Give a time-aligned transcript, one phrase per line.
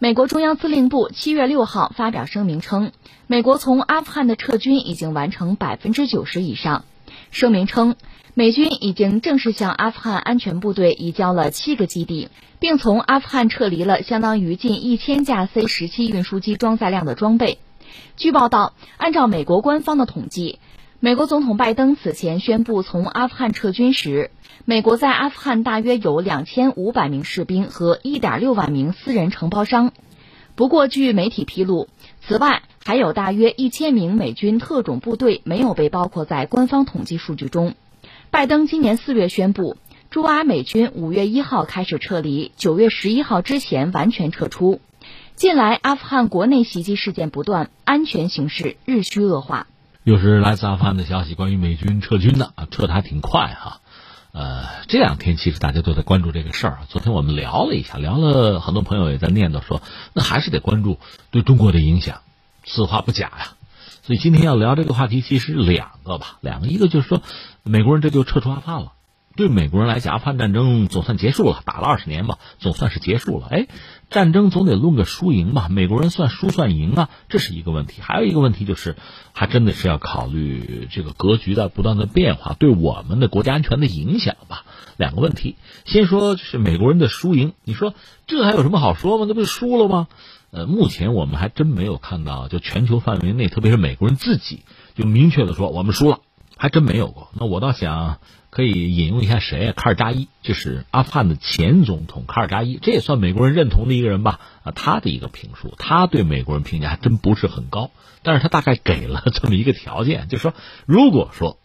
[0.00, 2.92] 美国中央司令部七月六号发表声明称，
[3.26, 6.84] 美国从阿富汗的撤军已经完成百分之九十以上。
[7.32, 7.96] 声明称，
[8.32, 12.28] 美军已经正式向阿富汗安全部队移交了七个基地，
[12.60, 17.58] 并从阿富汗撤离了相当于近一千架 C 十七运输机装载量的装备。
[18.16, 20.60] 据报道，按照美国官方的统计，
[21.00, 24.32] 美国总统拜登此前宣布从阿富汗撤军时，
[24.64, 29.92] 美国在阿富汗大约有两千五百名士兵和一点六万名私人承包商。
[30.56, 31.86] 不过，据媒体披露，
[32.26, 37.76] 此外还有大约一千名美军特种部队没有被包括在官方统计数据中。
[38.32, 39.76] 拜登今年四月宣布，
[40.10, 44.80] 驻阿美军五月一号开始撤离，九月十一号之前完全撤出。
[45.36, 49.68] 近来，阿富汗国内袭击事件不断，安全形势日趋恶化。
[50.08, 53.80] 又是来自阿富汗的消息，关于美军撤军的啊，撤的还挺快哈。
[54.32, 56.78] 呃，这两天其实大家都在关注这个事儿。
[56.88, 59.82] 昨天我们聊了一下，聊了很多朋友也在念叨说，
[60.14, 60.98] 那还是得关注
[61.30, 62.22] 对中国的影响，
[62.64, 63.52] 此话不假呀。
[64.02, 67.20] 所以今天要聊这个话题，其实两个吧，两个，一个就是说，
[67.62, 68.92] 美国人这就撤出阿富汗了。
[69.38, 73.46] 对美国人来讲，阿富汗战争总算结束了，打了二十年吧，总算是结束了。
[73.48, 73.68] 哎，
[74.10, 78.02] 战争总得论个输赢吧，美国人算输算赢啊，这是一个问题。
[78.02, 78.96] 还有一个问题就是，
[79.32, 84.64] 还真的是要考虑这个格局的不断的变化对我们的国家安全的影响吧。
[84.96, 87.94] 两个问题，先说就是美国人的输赢，你说
[88.26, 89.26] 这还有什么好说吗？
[89.28, 90.08] 那不是输了吗？
[90.50, 94.64] 呃，目前我们还真没有看到，就全球范围内，特别是美国人自己
[94.96, 96.18] 就明确的说我们输了，
[96.58, 97.30] 还真没有过。
[97.32, 98.18] 那我倒想。
[98.50, 99.72] 可以引用一下谁啊？
[99.76, 104.40] 卡尔扎伊，就是阿富汗的前总统卡尔扎伊，这也算美国人认同的一个人吧？
[104.64, 107.90] 啊，他的一个评述，他对美国人评价还真不是很高，
[108.22, 110.54] 但是他大概给了这么一个条件，就是说，
[110.86, 111.58] 如果说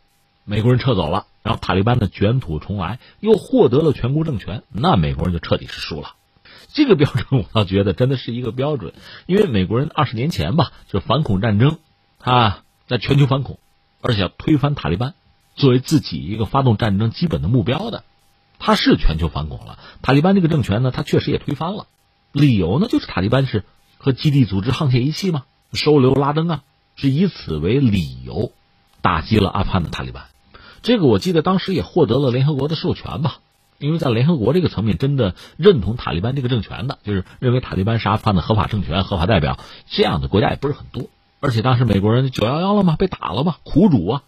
[0.43, 6.15] 美国人撤走了，然后塔利班的卷土重来，又获得了全国政权，那美国人就彻底是输了。
[6.73, 8.93] 这个标准 我倒觉得真的是一个标准，
[9.25, 11.77] 因为美国人二十年前吧，就反恐战争，
[12.19, 13.57] 他在全球反恐，
[14.03, 15.15] 而且要推翻塔利班。
[15.55, 18.03] 作为自己一个发动战争基本的目标的，
[18.57, 19.77] 他是全球反恐了。
[20.01, 21.85] 塔利班这个政权呢，他确实也推翻了。
[22.31, 23.63] 理由呢，就是塔利班是
[23.99, 26.63] 和基地组织沆瀣一气嘛，收留拉登啊，
[26.95, 28.51] 是以此为理由
[29.01, 30.25] 打击了阿富汗的塔利班。
[30.81, 33.37] 这个我记得当时也获得了联合国的授权吧，
[33.77, 41.09] 因为在联合国这个层面，真的认同塔利班这个政权的，就是认为塔利班是阿富汗的合法政权、合法代表，这样的国家也不是很多。
[41.43, 44.23] 而且当时美国人九幺幺了嘛，被打了嘛，苦主啊。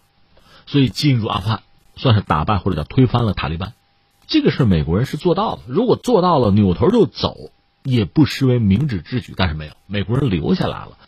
[0.66, 1.62] 所以进入阿富汗，
[1.96, 3.72] 算是打败或者叫推翻了塔利班，
[4.26, 5.60] 这个事美国人是做到了。
[5.66, 7.34] 如果做到了，扭头就走，
[7.82, 9.32] 也不失为明智之举。
[9.34, 10.98] 但是没有，美国人留下来了。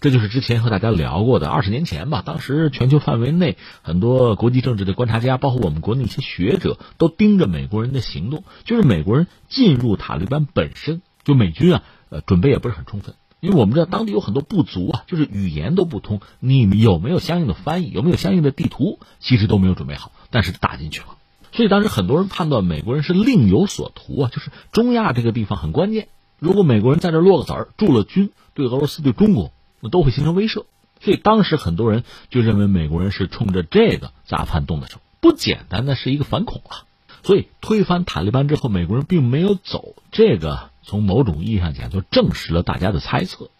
[0.00, 8.42] 这就是之前和大家聊过的，二十年前吧，当时全球范围内很多国际政治的观察家，包括我们国内一些学者，都盯着美国人的行动。
[8.64, 13.14] 就是美国人进入塔利班本身，就美军啊，呃，准备也不是很充分。
[13.42, 21.16] 因为我们知道当地有很多不足啊，就是语言都不通，你有没有相应的翻译，有没有相应的地图，其实都没有准备好，但是打进去了。
[21.50, 26.06] 所以当时很多人判断美国人是另有所图啊，就是中亚这个地方很关键，
[26.38, 29.50] 如果美国人在这落个子儿，驻了军，对俄罗斯、对中国，
[29.80, 30.66] 那都会形成威慑。
[31.00, 36.84] 所以当时很多人就认为美国人是冲着这个在阿富汗动的手，不简单的是一个反恐了。
[37.24, 40.70] 所以推翻塔利班之后，美国人并没有走这个。
[40.82, 43.50] 从某种意义上讲，就证实了大家的猜测。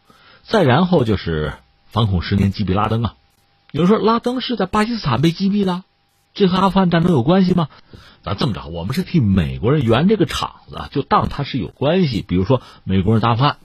[0.42, 1.54] 再然后就是
[1.86, 3.14] 反恐十年击毙拉登啊。
[3.70, 5.84] 有人说拉登是在巴基斯坦被击毙的，
[6.34, 7.68] 这和阿富汗战争有关系吗？
[8.22, 12.22] 咱这么着，我们是替美国人圆这个场子，就当他是有关系。
[12.22, 13.56] 比如说美国人在阿富汗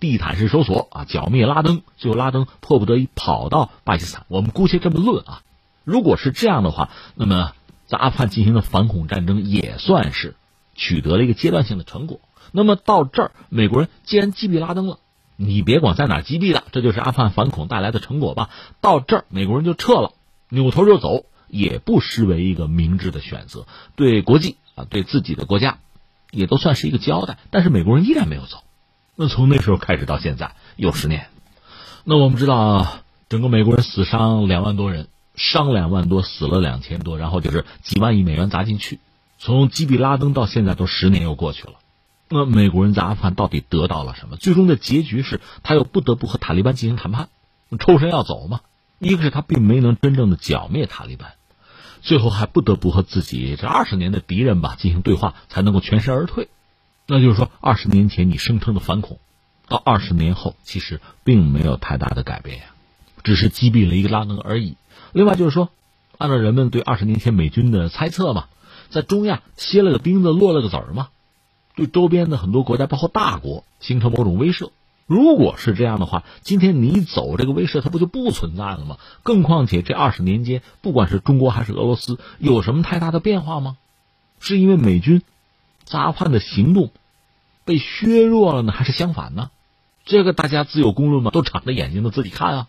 [0.00, 4.26] 地毯式搜索啊，剿灭拉登，最后拉登迫不得已跑到巴基斯坦。
[4.28, 5.40] 我们姑且这么论啊。
[5.84, 7.52] 如果是这样的话，那么
[7.86, 10.36] 在阿富汗进行的反恐战争也算是
[10.74, 12.20] 取得了一个阶段性的成果。
[12.52, 14.98] 那么到这儿，美国人既然击毙拉登了，
[15.36, 18.50] 你别管在哪击毙的，这就是阿富汗反恐带来的成果吧。
[18.80, 20.12] 到这儿，美国人就撤了，
[20.50, 25.78] 扭头就走，也不失为一个明智的选择，对国际啊，对自己的国家，
[26.30, 27.38] 也都算是一个交代。
[27.50, 28.58] 但是美国人依然没有走。
[29.16, 31.26] 那从那时候开始到现在有十年，
[32.04, 39.00] 那我们知道，整个美国人死伤两万多人，伤两万多，死了两千多，然后就是几万亿美元砸进去。
[39.38, 41.74] 从击毙拉登到现在都十年又过去了。
[42.28, 44.36] 那美国人在阿富汗到底得到了什么？
[44.36, 47.28] 最终的结局是他又不得不和塔利班进行谈判，
[47.78, 48.60] 抽身要走嘛。
[48.98, 51.34] 一个是他并没能真正的剿灭塔利班，
[52.00, 56.48] 最后还不得不和自己这二十年的敌人吧进行对话，才能够全身而退。
[57.06, 59.18] 那就是说，二十年前你声称的反恐，
[59.68, 62.64] 到二十年后其实并没有太大的改变呀，
[63.22, 64.76] 只是击毙了一个拉登而已。
[65.12, 65.68] 另外就是说，
[66.16, 68.46] 按照人们对二十年前美军的猜测嘛，
[68.94, 71.08] 在中亚歇了个钉子，落了个子儿嘛。
[71.74, 74.70] 对周边的很多国家，包括大国，形成某种威慑。
[75.06, 78.98] 如果是这样的话，今天你走，这个威慑它不就不存在了吗？
[79.24, 83.76] 更况且这二十年间，不管是中国还是俄罗斯，有什么太大的变化吗？
[84.38, 85.22] 是因为美军
[85.82, 86.90] 在阿富汗的行动
[87.64, 89.50] 被削弱了呢，还是相反呢？
[90.04, 92.68] 这个大家自有公论嘛，都敞着眼睛的自己看啊。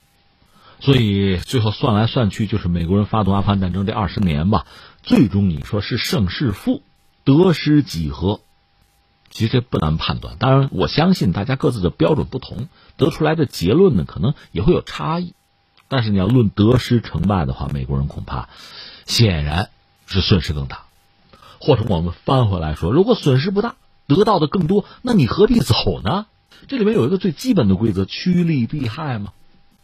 [0.79, 4.65] 所以最后算来算去，就是美国人发动阿富汗战争这二十年吧，
[5.03, 6.83] 最终你说是胜是负，
[7.23, 8.41] 得失几何？
[9.31, 10.37] 其实这不难判断。
[10.37, 15.33] 当然，我相信大家各自的标准不同，得出来的结论呢可能也会有差异。
[15.87, 18.49] 但是你要论得失成败的话，美国人恐怕
[19.05, 19.69] 显然
[20.05, 20.83] 是损失更大。
[21.59, 23.75] 或者我们翻回来说，如果损失不大，
[24.07, 26.27] 得到的更多，那你何必走呢？
[26.67, 29.33] 这里面有一个最基本的规则：趋利避害嘛。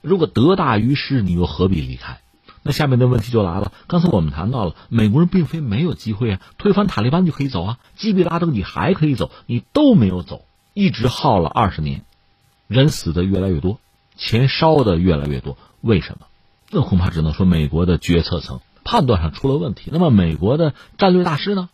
[0.01, 2.19] 如果得大于失，你又何必离开？
[2.63, 3.71] 那下面的问题就来了。
[3.87, 12.03] 刚才我们谈到了，美国人并非没有机会啊，推翻塔利班就可以走啊，击毙拉登你还可以走，你都没有走，一直耗了二十年，
[12.67, 13.79] 人死的越来越多，
[14.15, 16.27] 钱烧的越来越多，为什么？
[16.69, 19.89] 那恐怕只能说美国的决策层判断上出了问题。
[19.91, 21.69] 那么美国的战略大师呢，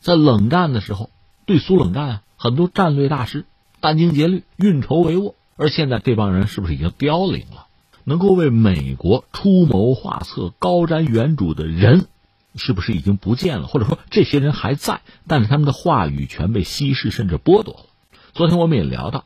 [0.00, 1.10] 在冷战的时候
[1.46, 3.46] 对苏冷战啊，很多战略大师
[3.80, 7.65] 殚精竭虑、运筹帷幄，而现在这帮人是不是已经凋零了？
[8.08, 12.06] 能够为美国出谋划策、高瞻远瞩的人，
[12.54, 13.66] 是不是已经不见了？
[13.66, 17.86] 或者说，这些人还在，但是他们的话语权被稀释甚至剥夺了。
[18.32, 19.24] 昨天我们也聊到，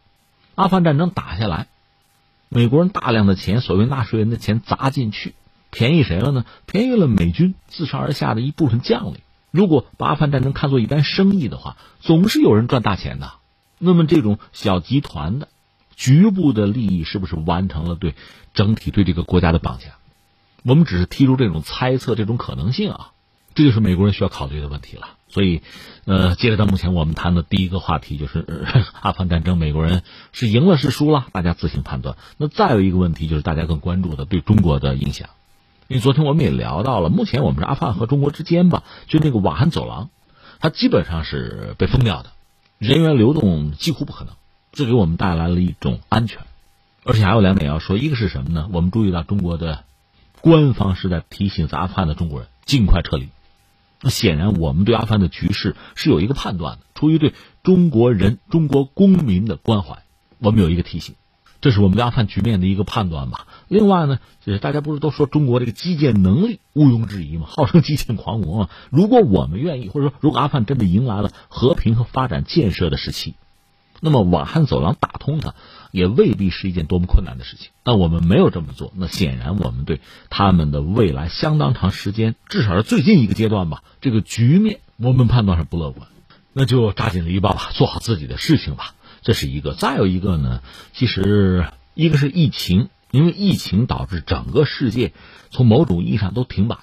[0.54, 1.66] 阿富汗战争打下来，
[2.48, 5.34] 美国人大量的钱，所谓纳税人的钱砸进去，
[5.70, 6.46] 便宜谁了呢？
[6.64, 9.18] 便宜了美军自上而下的一部分将领。
[9.50, 13.32] 如果把阿富汗战争看作一单生意的话，总是有人赚大钱的。
[13.78, 15.48] 那么这种小集团的。
[15.96, 18.14] 局部的利益是不是完成了对
[18.54, 19.96] 整体对这个国家的绑架？
[20.62, 23.12] 我们只是提出这种猜测，这种可能性啊，
[23.54, 25.08] 这就是美国人需要考虑的问题了。
[25.28, 25.62] 所以，
[26.06, 28.44] 呃，接着到目前我们谈的第一个话题就是
[29.00, 30.02] 阿富汗战争，美国人
[30.32, 32.16] 是赢了是输了，大家自行判断。
[32.36, 35.30] 那再有一个问题就是大家更关注的对中国的影响，
[35.86, 40.10] 因为昨天我们也聊到了，目前我们是阿富汗和中国之间吧，就那个瓦罕走廊，
[40.58, 42.32] 它基本上是被封掉的，
[42.78, 44.34] 人员流动几乎不可能。
[44.72, 46.42] 这给我们带来了一种安全，
[47.04, 47.96] 而且还有两点要说。
[47.96, 48.68] 一个是什么呢？
[48.72, 49.84] 我们注意到中国的
[50.40, 53.28] 官方是在提醒阿富汗的中国人尽快撤离。
[54.02, 60.02] 那显然，我们对阿富汗的局势是有一个判断的，出于对中国人、中国公民的关怀，
[60.38, 61.14] 我们有一个提醒，
[61.60, 63.46] 这是我们对阿富汗局面的一个判断吧。
[63.68, 67.46] 另外呢，就是大家不是都说中国这个基建能力毋庸置疑吗？
[67.46, 68.70] 号称基建狂魔嘛。
[68.90, 73.34] 如果我们愿意，或者说如果阿富汗真的迎来了和平和发展建设的时期。
[74.02, 75.54] 那么瓦罕走廊打通它，
[75.90, 77.70] 也未必是一件多么困难的事情。
[77.82, 86.08] 但我们没有这么做，那显然我们对他们的未来相当长时间，至少是最近一个阶段吧，这个局面我们判断是不乐观。
[86.52, 89.74] 那就抓紧篱笆吧，做好自己的事情吧，这是一个。
[89.74, 95.12] 再有一个呢，其实一个是疫情，因为疫情导致整个世界
[95.50, 96.78] 从某种意义上都停摆，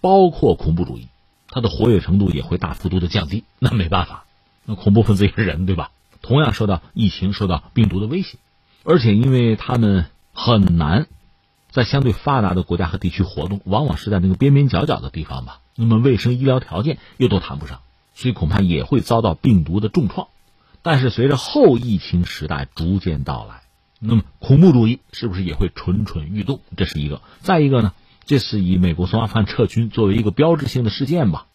[0.00, 1.06] 包括恐怖主义，
[1.48, 3.44] 它的活跃程度也会大幅度的降低。
[3.60, 4.24] 那没办法，
[4.64, 5.90] 那恐怖分子也是人，对吧？
[6.20, 8.38] 同样受到疫情、受到病毒的威胁，
[8.84, 11.06] 而且因为他们很难
[11.70, 15.60] 在相对发达的国家和地区活动，往往是在那个边边角角的地方吧。
[15.74, 17.80] 那么卫生医疗条件又都谈不上，
[18.14, 20.28] 所以恐怕也会遭到病毒的重创。
[20.82, 23.62] 但是随着后疫情时代逐渐到来，
[24.00, 26.60] 那么恐怖主义是不是也会蠢蠢欲动？
[26.76, 27.22] 这是一个。
[27.40, 27.92] 再一个呢，
[28.26, 31.46] 这次以美国从阿富汗撤军作为一个标志性的事件吧，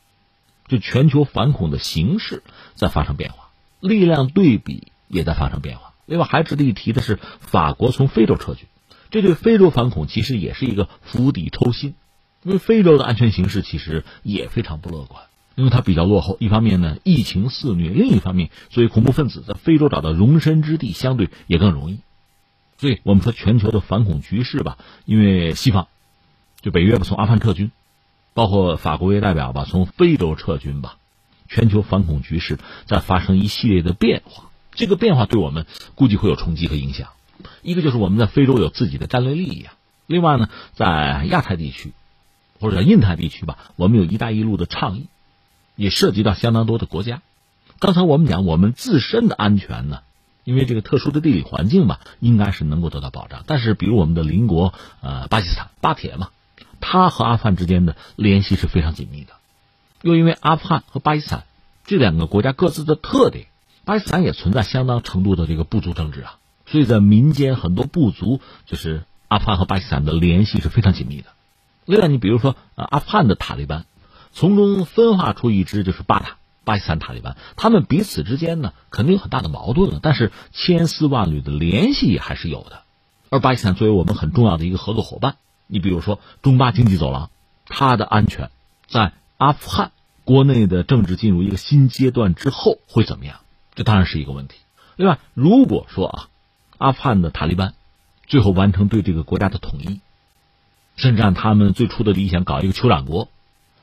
[0.68, 2.42] 就全球反恐的形势
[2.76, 3.50] 在发生变化。
[3.82, 5.87] 力量对比也在发生变化。
[6.08, 8.66] 另外还值得一提的是，法国从非洲撤军，
[9.12, 11.94] 这对非洲反恐其实也是一个釜底抽薪。
[12.44, 15.24] 因为非洲的安全形势其实也非常不乐观，
[15.56, 16.38] 因为它比较落后。
[16.40, 22.00] 一方面呢，疫情肆虐；另一方面，所以恐怖分子在非洲找到容身之地相对也更容易。
[22.78, 25.88] 所以我们说全球的反恐局势吧，因为西方
[26.62, 27.72] 就北约不从阿富汗撤军，
[28.34, 30.98] 包括法国为代表吧从非洲撤军吧。
[31.50, 34.47] 全球反恐局势在发生一系列的变化，
[34.78, 35.66] 这个变化对我们
[35.96, 37.10] 估计会有冲击和影响。
[37.62, 39.74] 一个就是我们在非洲有自己的战略利益啊，
[40.06, 41.92] 另外呢，在亚太地区
[42.60, 45.08] 或者叫印太地区吧，我们有一带一路的倡议，
[45.76, 47.22] 也涉及到相当多的国家。
[47.80, 50.00] 刚才我们讲我们自身的安全呢，
[50.44, 53.44] 因为这个特殊的地理环境吧，应该是能够得到保障。
[53.46, 56.30] 但是，比如我们的邻国呃巴基斯坦巴铁嘛，
[56.80, 59.34] 它和阿富汗之间的联系是非常紧密的。
[60.02, 61.44] 又因为阿富汗和巴基斯坦
[61.86, 63.48] 这两个国家各自的特点，
[63.88, 71.28] 巴基斯坦也存在相当程度的这个部族政治啊，所以在民间很多部族就是阿富汗和巴基斯坦的联系是非常紧密的。
[71.86, 73.86] 另外，你比如说阿富汗的塔利班，
[74.34, 82.82] 从中分化出一支就是巴塔，巴基斯坦塔利班，他们彼此之间呢肯定有很大的矛盾了，但是千丝万缕的联系还是有的。
[83.30, 87.30] 而巴基斯坦作为我们很重要的一个合作伙伴，你比如说中巴经济走廊，
[87.66, 88.52] 它的安全
[88.86, 89.94] 在阿富汗
[90.26, 93.38] 国内的政治进入一个新阶段之后会怎么样？
[93.78, 94.56] 这当然是一个问题。
[94.96, 96.30] 另外，如果说啊，
[96.80, 97.76] 阿富汗的塔利班
[98.26, 100.02] 最后完成对这个国家的统一，
[100.96, 103.30] 甚至按他们最初的理想搞一个酋长国，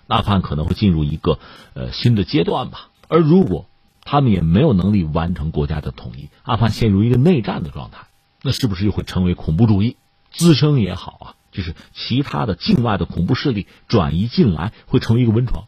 [0.09, 1.39] 阿富汗可能会进入一个
[1.75, 2.89] 呃新的阶段吧。
[3.07, 3.67] 而如果
[4.03, 8.09] 他们也没有能力完成国家的统一，阿富汗陷入一个内战的状态。
[8.43, 9.97] 那是不是又会成为恐怖主义
[10.33, 11.27] 滋生也好啊？
[11.53, 15.67] 就是其他的境外的恐怖势力转移进来，会成为一个温床，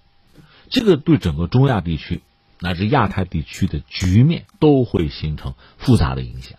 [0.69, 2.23] 这个对整个中亚地区
[2.59, 6.59] 乃至亚太地区的局面都会形成复杂的影响。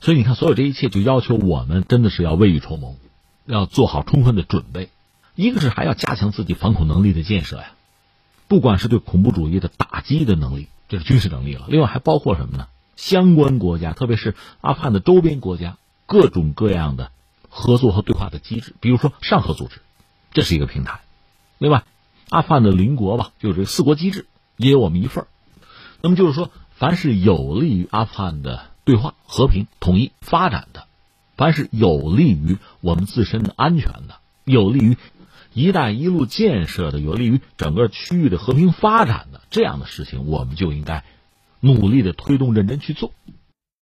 [0.00, 2.96] 所以你看，所有这一切就要求我们真的是要未雨绸缪，
[3.46, 4.90] 要做好充分的准备。
[5.34, 7.72] 一个是还要加强自己反恐能力的建设呀，
[8.48, 11.66] 不管是对恐怖主义的打击的能力，这是军事能力了。
[11.68, 12.68] 另外还包括什么呢？
[12.96, 17.12] 相关国家，特别是阿富汗的周边国家，各种各样的
[17.48, 19.80] 合作和对话的机制，比如说上合组织，
[20.32, 21.00] 这是一个平台。
[21.58, 21.84] 另外，
[22.30, 24.26] 阿富汗的邻国吧，就是四国机制
[24.58, 25.26] 也有我们一份
[26.02, 30.86] 那么就是说，凡是有利于阿富汗的对话、和平、统一、发展的，
[31.36, 34.96] 凡是有利于我们自身的安全的，有利于
[35.54, 41.04] “一带一路”建设的，有利于整个区域的和平发展的这样的事情，我们就应该。
[41.60, 43.10] 努力的推动，认真去做。